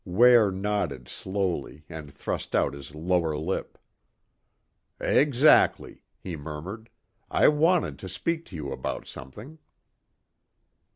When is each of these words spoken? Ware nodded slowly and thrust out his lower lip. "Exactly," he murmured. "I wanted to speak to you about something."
Ware 0.03 0.49
nodded 0.49 1.07
slowly 1.07 1.85
and 1.87 2.11
thrust 2.11 2.55
out 2.55 2.73
his 2.73 2.95
lower 2.95 3.37
lip. 3.37 3.77
"Exactly," 4.99 6.01
he 6.17 6.35
murmured. 6.35 6.89
"I 7.29 7.47
wanted 7.49 7.99
to 7.99 8.09
speak 8.09 8.43
to 8.45 8.55
you 8.55 8.71
about 8.71 9.05
something." 9.05 9.59